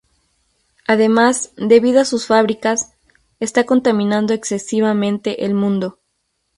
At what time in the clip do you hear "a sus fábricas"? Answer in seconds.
2.01-2.91